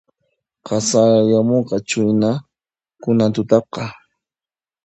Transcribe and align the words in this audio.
Qasayamunqachuhina 0.65 2.29
kunan 3.01 3.31
tutaqa 3.35 3.83